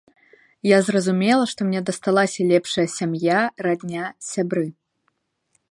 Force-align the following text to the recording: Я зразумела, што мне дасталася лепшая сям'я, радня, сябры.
Я 0.67 0.77
зразумела, 0.87 1.43
што 1.51 1.67
мне 1.67 1.81
дасталася 1.89 2.47
лепшая 2.53 2.85
сям'я, 2.97 3.39
радня, 3.67 4.05
сябры. 4.31 4.65